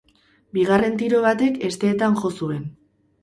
Bigarren 0.57 0.95
tiro 1.01 1.19
batek 1.25 1.59
hesteetan 1.69 2.17
jo 2.23 2.35
zuen. 2.39 2.65